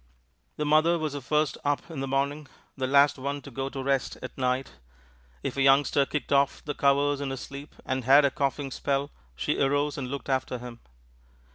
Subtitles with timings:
[0.57, 3.69] The mother was the first one up in the morning, the last one to go
[3.69, 4.71] to rest at night.
[5.43, 9.11] If a youngster kicked off the covers in his sleep and had a coughing spell,
[9.35, 10.79] she arose and looked after him.